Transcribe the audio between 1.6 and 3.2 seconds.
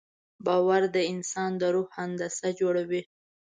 د روح هندسه جوړوي.